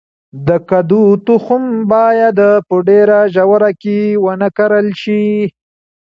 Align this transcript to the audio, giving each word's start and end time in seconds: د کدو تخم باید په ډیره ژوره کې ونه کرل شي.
د 0.47 0.49
کدو 0.69 1.03
تخم 1.27 1.63
باید 1.93 2.37
په 2.67 2.75
ډیره 2.87 3.19
ژوره 3.35 3.71
کې 3.81 3.97
ونه 4.25 4.49
کرل 4.57 4.87
شي. 5.01 5.25